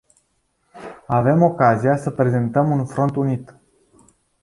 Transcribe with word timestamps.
Avem 1.07 1.41
ocazia 1.43 1.97
să 1.97 2.09
prezentăm 2.11 2.71
un 2.71 2.85
front 2.85 3.15
unit. 3.15 3.55